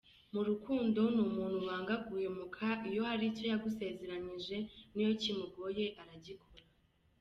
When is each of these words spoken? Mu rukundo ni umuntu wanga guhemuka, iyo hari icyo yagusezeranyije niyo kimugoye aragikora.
Mu 0.33 0.41
rukundo 0.47 0.99
ni 1.13 1.21
umuntu 1.27 1.57
wanga 1.67 1.95
guhemuka, 2.07 2.65
iyo 2.89 3.01
hari 3.09 3.23
icyo 3.31 3.45
yagusezeranyije 3.51 4.57
niyo 4.93 5.11
kimugoye 5.21 5.85
aragikora. 6.01 6.63